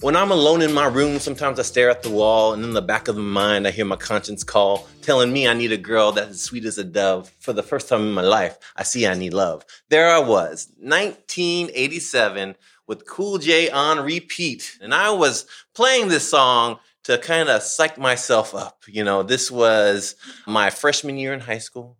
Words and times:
When 0.00 0.16
I'm 0.16 0.30
alone 0.30 0.62
in 0.62 0.72
my 0.72 0.86
room, 0.86 1.18
sometimes 1.18 1.58
I 1.58 1.62
stare 1.62 1.90
at 1.90 2.02
the 2.02 2.08
wall, 2.08 2.54
and 2.54 2.64
in 2.64 2.72
the 2.72 2.80
back 2.80 3.08
of 3.08 3.16
the 3.16 3.20
mind, 3.20 3.66
I 3.66 3.70
hear 3.70 3.84
my 3.84 3.96
conscience 3.96 4.42
call, 4.42 4.88
telling 5.02 5.30
me 5.30 5.46
I 5.46 5.52
need 5.52 5.72
a 5.72 5.76
girl 5.76 6.12
that's 6.12 6.30
as 6.30 6.40
sweet 6.40 6.64
as 6.64 6.78
a 6.78 6.84
dove. 6.84 7.30
For 7.38 7.52
the 7.52 7.62
first 7.62 7.86
time 7.86 8.00
in 8.00 8.12
my 8.12 8.22
life, 8.22 8.56
I 8.76 8.82
see 8.82 9.06
I 9.06 9.12
need 9.12 9.34
love. 9.34 9.62
There 9.90 10.08
I 10.08 10.18
was, 10.18 10.72
1987, 10.78 12.56
with 12.86 13.06
Cool 13.06 13.36
J 13.36 13.68
on 13.68 14.00
repeat. 14.00 14.78
And 14.80 14.94
I 14.94 15.10
was 15.10 15.44
playing 15.74 16.08
this 16.08 16.30
song 16.30 16.78
to 17.04 17.18
kind 17.18 17.50
of 17.50 17.62
psych 17.62 17.98
myself 17.98 18.54
up. 18.54 18.84
You 18.88 19.04
know, 19.04 19.22
this 19.22 19.50
was 19.50 20.16
my 20.46 20.70
freshman 20.70 21.18
year 21.18 21.34
in 21.34 21.40
high 21.40 21.58
school. 21.58 21.98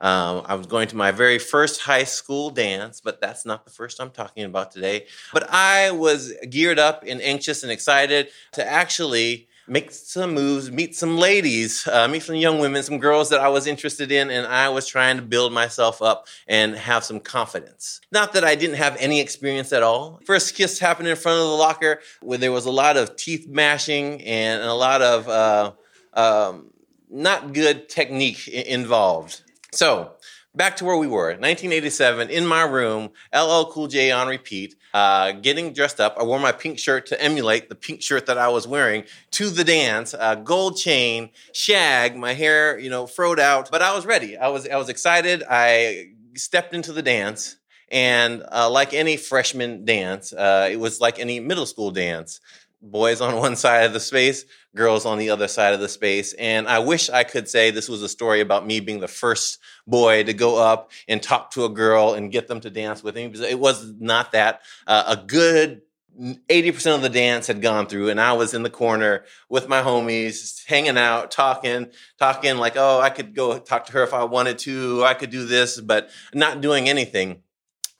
Um, 0.00 0.42
I 0.46 0.54
was 0.54 0.66
going 0.66 0.88
to 0.88 0.96
my 0.96 1.10
very 1.10 1.38
first 1.38 1.82
high 1.82 2.04
school 2.04 2.50
dance, 2.50 3.00
but 3.00 3.20
that's 3.20 3.44
not 3.44 3.64
the 3.64 3.70
first 3.70 4.00
I'm 4.00 4.10
talking 4.10 4.44
about 4.44 4.70
today. 4.70 5.06
But 5.32 5.50
I 5.50 5.90
was 5.90 6.32
geared 6.48 6.78
up 6.78 7.04
and 7.06 7.20
anxious 7.20 7.62
and 7.62 7.70
excited 7.70 8.28
to 8.52 8.66
actually 8.66 9.48
make 9.70 9.92
some 9.92 10.34
moves, 10.34 10.70
meet 10.70 10.96
some 10.96 11.16
ladies, 11.16 11.86
uh, 11.86 12.08
meet 12.08 12.22
some 12.22 12.34
young 12.34 12.58
women, 12.58 12.82
some 12.82 12.98
girls 12.98 13.28
that 13.28 13.40
I 13.40 13.48
was 13.48 13.66
interested 13.68 14.10
in, 14.10 14.28
and 14.28 14.46
I 14.46 14.68
was 14.68 14.86
trying 14.86 15.16
to 15.16 15.22
build 15.22 15.52
myself 15.52 16.02
up 16.02 16.26
and 16.48 16.74
have 16.74 17.04
some 17.04 17.20
confidence. 17.20 18.00
Not 18.10 18.32
that 18.32 18.42
I 18.42 18.56
didn't 18.56 18.76
have 18.76 18.96
any 18.98 19.20
experience 19.20 19.72
at 19.72 19.84
all. 19.84 20.20
First 20.24 20.56
kiss 20.56 20.80
happened 20.80 21.08
in 21.08 21.16
front 21.16 21.38
of 21.38 21.44
the 21.46 21.54
locker 21.54 22.00
where 22.20 22.38
there 22.38 22.52
was 22.52 22.66
a 22.66 22.70
lot 22.70 22.96
of 22.96 23.14
teeth 23.16 23.46
mashing 23.46 24.22
and 24.22 24.62
a 24.62 24.74
lot 24.74 25.02
of 25.02 25.28
uh, 25.28 25.72
um, 26.14 26.70
not 27.08 27.52
good 27.52 27.88
technique 27.88 28.48
involved. 28.48 29.42
So 29.72 30.12
back 30.54 30.76
to 30.76 30.84
where 30.84 30.96
we 30.96 31.06
were 31.06 31.28
1987 31.28 32.28
in 32.28 32.44
my 32.44 32.62
room 32.62 33.08
ll 33.32 33.70
cool 33.70 33.86
j 33.86 34.10
on 34.10 34.26
repeat 34.26 34.74
uh, 34.92 35.30
getting 35.30 35.72
dressed 35.72 36.00
up. 36.00 36.16
I 36.18 36.24
wore 36.24 36.40
my 36.40 36.50
pink 36.50 36.80
shirt 36.80 37.06
to 37.06 37.22
emulate 37.22 37.68
the 37.68 37.76
pink 37.76 38.02
shirt 38.02 38.26
that 38.26 38.36
i 38.36 38.48
was 38.48 38.66
wearing 38.66 39.04
to 39.32 39.50
the 39.50 39.62
dance 39.62 40.12
uh, 40.12 40.34
gold 40.34 40.76
chain 40.76 41.30
shag 41.52 42.16
my 42.16 42.34
hair 42.34 42.78
you 42.78 42.90
know 42.90 43.04
froed 43.06 43.38
out 43.38 43.70
but 43.70 43.82
i 43.82 43.94
was 43.94 44.04
ready. 44.04 44.36
I 44.36 44.48
was 44.48 44.66
i 44.68 44.76
was 44.76 44.88
excited. 44.88 45.44
I 45.48 46.08
stepped 46.34 46.74
into 46.74 46.92
the 46.92 47.02
dance 47.02 47.56
and 47.90 48.44
uh, 48.52 48.68
like 48.70 48.92
any 48.92 49.16
freshman 49.16 49.84
dance 49.84 50.32
uh, 50.32 50.68
it 50.70 50.80
was 50.80 51.00
like 51.00 51.20
any 51.20 51.38
middle 51.38 51.66
school 51.66 51.92
dance 51.92 52.40
boys 52.82 53.20
on 53.20 53.36
one 53.36 53.56
side 53.56 53.84
of 53.84 53.92
the 53.92 54.00
space, 54.00 54.44
girls 54.74 55.04
on 55.04 55.18
the 55.18 55.30
other 55.30 55.48
side 55.48 55.74
of 55.74 55.80
the 55.80 55.88
space. 55.88 56.32
And 56.34 56.68
I 56.68 56.78
wish 56.78 57.10
I 57.10 57.24
could 57.24 57.48
say 57.48 57.70
this 57.70 57.88
was 57.88 58.02
a 58.02 58.08
story 58.08 58.40
about 58.40 58.66
me 58.66 58.80
being 58.80 59.00
the 59.00 59.08
first 59.08 59.58
boy 59.86 60.24
to 60.24 60.32
go 60.32 60.62
up 60.62 60.90
and 61.08 61.22
talk 61.22 61.50
to 61.52 61.64
a 61.64 61.68
girl 61.68 62.14
and 62.14 62.32
get 62.32 62.48
them 62.48 62.60
to 62.60 62.70
dance 62.70 63.02
with 63.02 63.16
me. 63.16 63.24
It 63.24 63.58
was 63.58 63.92
not 63.98 64.32
that. 64.32 64.62
Uh, 64.86 65.04
a 65.08 65.16
good 65.16 65.82
80% 66.18 66.96
of 66.96 67.02
the 67.02 67.08
dance 67.08 67.46
had 67.46 67.62
gone 67.62 67.86
through 67.86 68.10
and 68.10 68.20
I 68.20 68.32
was 68.32 68.52
in 68.52 68.62
the 68.62 68.70
corner 68.70 69.24
with 69.48 69.68
my 69.68 69.80
homies 69.80 70.64
hanging 70.66 70.98
out, 70.98 71.30
talking, 71.30 71.90
talking 72.18 72.56
like, 72.56 72.74
oh, 72.76 73.00
I 73.00 73.10
could 73.10 73.34
go 73.34 73.58
talk 73.58 73.86
to 73.86 73.92
her 73.92 74.02
if 74.02 74.12
I 74.12 74.24
wanted 74.24 74.58
to, 74.60 75.04
I 75.04 75.14
could 75.14 75.30
do 75.30 75.46
this, 75.46 75.80
but 75.80 76.10
not 76.34 76.60
doing 76.60 76.88
anything. 76.88 77.42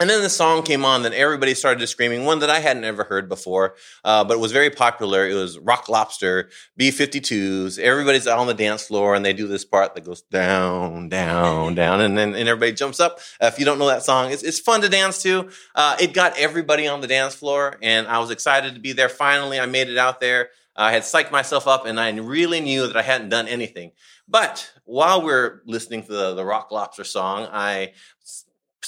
And 0.00 0.08
then 0.08 0.22
the 0.22 0.30
song 0.30 0.62
came 0.62 0.86
on, 0.86 1.02
then 1.02 1.12
everybody 1.12 1.52
started 1.52 1.86
screaming, 1.86 2.24
one 2.24 2.38
that 2.38 2.48
I 2.48 2.60
hadn't 2.60 2.84
ever 2.84 3.04
heard 3.04 3.28
before, 3.28 3.74
uh, 4.02 4.24
but 4.24 4.32
it 4.32 4.40
was 4.40 4.50
very 4.50 4.70
popular. 4.70 5.28
It 5.28 5.34
was 5.34 5.58
Rock 5.58 5.90
Lobster, 5.90 6.48
B 6.74 6.88
52s. 6.88 7.78
Everybody's 7.78 8.26
out 8.26 8.38
on 8.38 8.46
the 8.46 8.54
dance 8.54 8.86
floor 8.86 9.14
and 9.14 9.22
they 9.22 9.34
do 9.34 9.46
this 9.46 9.66
part 9.66 9.94
that 9.94 10.04
goes 10.04 10.22
down, 10.22 11.10
down, 11.10 11.74
down, 11.74 12.00
and 12.00 12.16
then 12.16 12.34
and 12.34 12.48
everybody 12.48 12.72
jumps 12.72 12.98
up. 12.98 13.18
Uh, 13.42 13.50
if 13.52 13.58
you 13.58 13.66
don't 13.66 13.78
know 13.78 13.88
that 13.88 14.02
song, 14.02 14.32
it's, 14.32 14.42
it's 14.42 14.58
fun 14.58 14.80
to 14.80 14.88
dance 14.88 15.22
to. 15.22 15.50
Uh, 15.74 15.96
it 16.00 16.14
got 16.14 16.34
everybody 16.38 16.88
on 16.88 17.02
the 17.02 17.06
dance 17.06 17.34
floor, 17.34 17.76
and 17.82 18.08
I 18.08 18.20
was 18.20 18.30
excited 18.30 18.74
to 18.74 18.80
be 18.80 18.92
there. 18.92 19.10
Finally, 19.10 19.60
I 19.60 19.66
made 19.66 19.90
it 19.90 19.98
out 19.98 20.18
there. 20.18 20.48
I 20.74 20.92
had 20.92 21.02
psyched 21.02 21.30
myself 21.30 21.68
up, 21.68 21.84
and 21.84 22.00
I 22.00 22.10
really 22.16 22.62
knew 22.62 22.86
that 22.86 22.96
I 22.96 23.02
hadn't 23.02 23.28
done 23.28 23.48
anything. 23.48 23.92
But 24.26 24.72
while 24.84 25.20
we're 25.20 25.60
listening 25.66 26.04
to 26.04 26.12
the, 26.12 26.34
the 26.34 26.44
Rock 26.44 26.70
Lobster 26.70 27.04
song, 27.04 27.48
I 27.52 27.92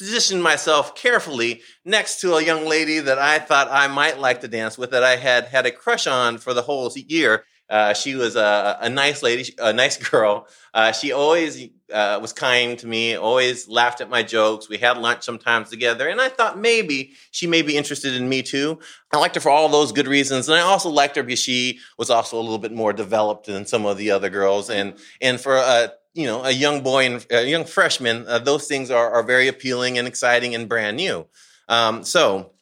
positioned 0.03 0.43
myself 0.43 0.97
carefully 0.97 1.63
next 1.85 2.21
to 2.21 2.35
a 2.35 2.43
young 2.43 2.67
lady 2.67 2.99
that 2.99 3.21
I 3.21 3.39
thought 3.39 3.69
I 3.71 3.87
might 3.87 4.19
like 4.19 4.41
to 4.41 4.49
dance 4.49 4.77
with, 4.77 4.91
that 4.91 5.05
I 5.05 5.15
had 5.15 5.45
had 5.45 5.65
a 5.65 5.71
crush 5.71 6.09
on 6.09 6.39
for 6.39 6.53
the 6.53 6.63
whole 6.63 6.91
year. 6.97 7.45
Uh, 7.71 7.95
she 7.95 8.17
was 8.17 8.35
a, 8.35 8.79
a, 8.81 8.91
nice 8.91 9.23
lady, 9.23 9.55
a 9.59 9.73
nice 9.73 9.97
girl. 10.11 10.49
Uh, 10.75 10.91
she 10.91 11.13
always 11.13 11.69
uh, 11.93 12.19
was 12.21 12.33
kind 12.33 12.77
to 12.81 12.87
me, 12.89 13.15
always 13.15 13.69
laughed 13.69 14.01
at 14.01 14.11
my 14.11 14.25
jokes. 14.25 14.69
We 14.69 14.79
had 14.79 14.99
lunch 14.99 15.23
sometimes 15.23 15.71
together, 15.71 16.09
and 16.09 16.21
I 16.21 16.29
thought 16.29 16.59
maybe 16.59 17.13
she 17.31 17.47
may 17.47 17.63
be 17.63 17.77
interested 17.77 18.15
in 18.15 18.29
me 18.29 18.43
too. 18.43 18.81
I 19.13 19.19
liked 19.19 19.37
her 19.37 19.41
for 19.41 19.51
all 19.51 19.69
those 19.69 19.93
good 19.93 20.09
reasons, 20.09 20.49
and 20.49 20.59
I 20.59 20.63
also 20.63 20.91
liked 20.91 21.15
her 21.15 21.23
because 21.23 21.39
she 21.39 21.79
was 21.97 22.11
also 22.11 22.39
a 22.39 22.43
little 22.43 22.59
bit 22.59 22.73
more 22.73 22.93
developed 22.93 23.47
than 23.47 23.67
some 23.67 23.87
of 23.87 23.99
the 23.99 24.11
other 24.11 24.31
girls, 24.31 24.69
and 24.69 24.95
and 25.21 25.41
for 25.41 25.57
a 25.57 25.93
you 26.15 26.27
know, 26.27 26.45
a 26.45 26.51
young 26.51 26.83
boy 26.83 27.07
and 27.07 27.27
a 27.31 27.49
young 27.49 27.65
freshman, 27.65 28.27
uh, 28.29 28.39
those 28.39 28.67
things 28.67 28.91
are, 28.91 29.11
are 29.11 29.23
very 29.23 29.49
appealing 29.49 29.99
and 29.99 30.07
exciting 30.07 30.55
and 30.55 30.69
brand 30.69 30.97
new. 30.97 31.27
Um, 31.69 32.05
so 32.05 32.53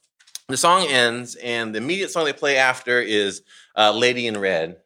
the 0.49 0.57
song 0.57 0.87
ends, 0.89 1.35
and 1.37 1.75
the 1.75 1.79
immediate 1.79 2.11
song 2.11 2.25
they 2.25 2.33
play 2.33 2.57
after 2.57 3.01
is 3.01 3.43
uh, 3.77 3.93
Lady 3.93 4.27
in 4.27 4.39
Red. 4.39 4.77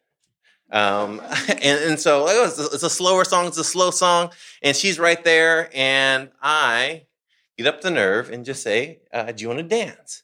Um, 0.71 1.21
and, 1.47 1.61
and 1.61 1.99
so 1.99 2.27
it's 2.27 2.59
a, 2.59 2.65
it's 2.65 2.83
a 2.83 2.89
slower 2.89 3.23
song, 3.23 3.47
it's 3.47 3.57
a 3.57 3.63
slow 3.63 3.91
song, 3.91 4.31
and 4.61 4.75
she's 4.75 4.99
right 4.99 5.23
there, 5.23 5.69
and 5.73 6.29
I 6.41 7.03
get 7.57 7.67
up 7.67 7.81
the 7.81 7.91
nerve 7.91 8.29
and 8.29 8.45
just 8.45 8.63
say, 8.63 8.99
uh, 9.13 9.31
Do 9.31 9.41
you 9.43 9.47
want 9.47 9.59
to 9.59 9.63
dance? 9.63 10.23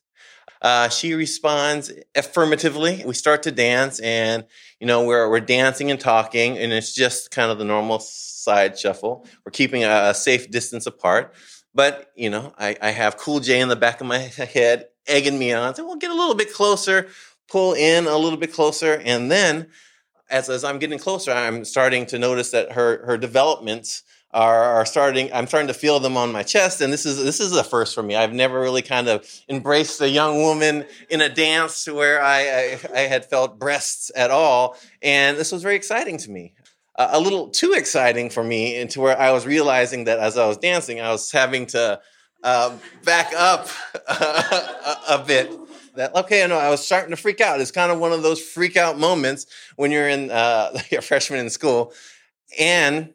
Uh, 0.62 0.90
she 0.90 1.14
responds 1.16 1.92
affirmatively. 2.16 3.04
We 3.06 3.16
start 3.16 3.44
to 3.44 3.52
dance, 3.52 4.00
and 4.00 4.46
you 4.80 4.86
know 4.86 5.04
we're 5.06 5.28
we're 5.28 5.40
dancing 5.40 5.90
and 5.90 6.00
talking, 6.00 6.58
and 6.58 6.72
it's 6.72 6.94
just 6.94 7.32
kind 7.32 7.52
of 7.52 7.58
the 7.58 7.66
normal 7.66 8.00
side 8.00 8.78
shuffle. 8.78 9.26
We're 9.44 9.52
keeping 9.52 9.84
a, 9.84 10.10
a 10.10 10.14
safe 10.14 10.52
distance 10.52 10.86
apart, 10.86 11.34
but 11.74 12.12
you 12.16 12.30
know 12.30 12.54
I, 12.60 12.78
I, 12.80 12.92
have 12.92 13.18
Cool 13.18 13.40
J 13.40 13.60
in 13.60 13.70
the 13.70 13.76
back 13.76 14.02
of 14.02 14.08
my 14.08 14.18
head 14.54 14.88
egging 15.08 15.40
me 15.40 15.52
on. 15.52 15.74
So 15.74 15.86
we'll 15.86 15.96
get 15.96 16.12
a 16.12 16.16
little 16.16 16.36
bit 16.36 16.54
closer, 16.54 17.08
pull 17.50 17.74
in 17.74 18.06
a 18.06 18.18
little 18.18 18.38
bit 18.38 18.54
closer, 18.54 19.02
and 19.04 19.32
then 19.32 19.68
as 20.30 20.48
as 20.48 20.64
I'm 20.64 20.78
getting 20.78 21.00
closer, 21.00 21.32
I'm 21.32 21.66
starting 21.66 22.06
to 22.08 22.20
notice 22.20 22.52
that 22.52 22.74
her 22.74 23.04
her 23.08 23.18
developments 23.18 24.04
are, 24.34 24.64
are 24.64 24.86
starting 24.86 25.32
i'm 25.34 25.48
starting 25.48 25.68
to 25.68 25.74
feel 25.74 26.00
them 26.00 26.18
on 26.18 26.32
my 26.32 26.44
chest 26.44 26.82
and 26.82 26.92
this 26.92 27.06
is 27.06 27.24
this 27.24 27.40
is 27.40 27.52
a 27.56 27.64
first 27.64 27.94
for 27.94 28.04
me. 28.04 28.16
I've 28.16 28.34
never 28.34 28.60
really 28.60 28.82
kind 28.82 29.08
of 29.08 29.28
embraced 29.50 30.02
a 30.02 30.10
young 30.10 30.42
woman 30.42 30.86
in 31.10 31.22
a 31.22 31.30
dance 31.30 31.84
to 31.86 31.94
where 31.94 32.22
i 32.22 32.40
i, 32.40 32.80
I 32.94 33.00
had 33.02 33.26
felt 33.26 33.60
breasts 33.60 34.12
at 34.16 34.32
all 34.32 34.78
and 35.02 35.38
this 35.38 35.52
was 35.52 35.64
very 35.64 35.76
exciting 35.76 36.18
to 36.20 36.32
me. 36.32 36.54
A 36.98 37.20
little 37.20 37.50
too 37.50 37.74
exciting 37.76 38.30
for 38.30 38.44
me 38.44 38.80
into 38.80 39.02
where 39.02 39.20
i 39.20 39.32
was 39.32 39.46
realizing 39.46 40.06
that 40.06 40.20
as 40.20 40.38
i 40.38 40.48
was 40.48 40.58
dancing 40.58 41.02
i 41.02 41.12
was 41.12 41.32
having 41.32 41.66
to 41.68 42.00
uh, 42.44 42.76
back 43.04 43.34
up 43.36 43.68
a, 44.08 44.98
a 45.10 45.24
bit. 45.26 45.52
That 45.96 46.16
okay, 46.16 46.44
I 46.44 46.48
know 46.48 46.58
I 46.58 46.70
was 46.70 46.86
starting 46.86 47.12
to 47.12 47.18
freak 47.18 47.42
out. 47.42 47.60
It's 47.60 47.72
kind 47.72 47.92
of 47.92 48.00
one 48.00 48.14
of 48.14 48.24
those 48.24 48.42
freak 48.42 48.78
out 48.78 48.98
moments 48.98 49.46
when 49.76 49.92
you're 49.92 50.08
in 50.08 50.32
uh, 50.32 50.72
a 50.92 51.02
freshman 51.02 51.40
in 51.40 51.50
school, 51.50 51.94
and 52.60 53.14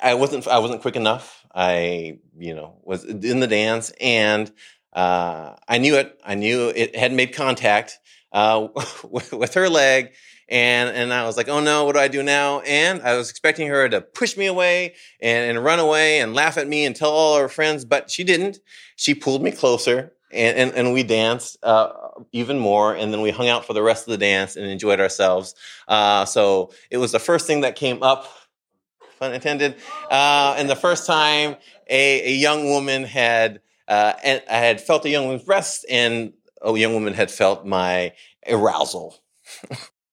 I 0.00 0.14
wasn't 0.14 0.46
I 0.48 0.58
wasn't 0.58 0.82
quick 0.82 0.96
enough. 0.96 1.44
I 1.54 2.18
you 2.38 2.54
know 2.54 2.76
was 2.82 3.04
in 3.04 3.40
the 3.40 3.46
dance 3.46 3.92
and 4.00 4.50
uh, 4.94 5.56
I 5.68 5.78
knew 5.78 5.96
it. 5.96 6.18
I 6.24 6.34
knew 6.34 6.68
it 6.68 6.94
had 6.96 7.12
made 7.12 7.34
contact 7.34 7.98
uh, 8.32 8.68
with 9.10 9.54
her 9.54 9.68
leg, 9.68 10.12
and 10.48 10.90
and 10.90 11.12
I 11.12 11.24
was 11.24 11.36
like, 11.36 11.48
oh 11.48 11.60
no, 11.60 11.84
what 11.84 11.94
do 11.94 12.00
I 12.00 12.08
do 12.08 12.22
now? 12.22 12.60
And 12.60 13.02
I 13.02 13.16
was 13.16 13.28
expecting 13.28 13.68
her 13.68 13.88
to 13.88 14.00
push 14.00 14.36
me 14.36 14.46
away 14.46 14.94
and, 15.20 15.56
and 15.56 15.64
run 15.64 15.80
away 15.80 16.20
and 16.20 16.34
laugh 16.34 16.56
at 16.56 16.68
me 16.68 16.84
and 16.84 16.94
tell 16.94 17.10
all 17.10 17.38
her 17.38 17.48
friends, 17.48 17.84
but 17.84 18.10
she 18.10 18.24
didn't. 18.24 18.58
She 18.96 19.14
pulled 19.14 19.42
me 19.42 19.50
closer. 19.50 20.12
And, 20.32 20.58
and, 20.58 20.72
and 20.72 20.92
we 20.92 21.04
danced 21.04 21.58
uh, 21.62 21.92
even 22.32 22.58
more, 22.58 22.92
and 22.92 23.12
then 23.12 23.20
we 23.20 23.30
hung 23.30 23.48
out 23.48 23.64
for 23.64 23.72
the 23.72 23.84
rest 23.84 24.08
of 24.08 24.10
the 24.10 24.18
dance 24.18 24.56
and 24.56 24.66
enjoyed 24.66 24.98
ourselves. 24.98 25.54
Uh, 25.86 26.24
so 26.24 26.72
it 26.90 26.96
was 26.96 27.12
the 27.12 27.20
first 27.20 27.46
thing 27.46 27.60
that 27.60 27.76
came 27.76 28.02
up 28.02 28.26
pun 29.24 29.34
intended. 29.34 29.76
Uh, 30.10 30.54
and 30.58 30.68
the 30.68 30.76
first 30.76 31.06
time 31.06 31.56
a, 31.88 32.28
a 32.28 32.32
young 32.32 32.68
woman 32.68 33.04
had, 33.04 33.60
uh, 33.88 34.14
I 34.24 34.42
had 34.48 34.80
felt 34.80 35.04
a 35.04 35.10
young 35.10 35.24
woman's 35.24 35.44
breast, 35.44 35.84
and 35.90 36.32
a 36.62 36.76
young 36.76 36.94
woman 36.94 37.14
had 37.14 37.30
felt 37.30 37.66
my 37.66 38.12
arousal. 38.48 39.16